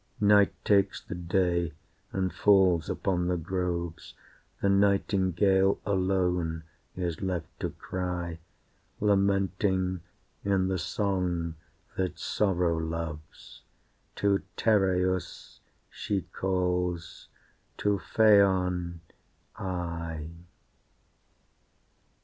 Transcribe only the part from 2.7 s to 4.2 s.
upon the groves,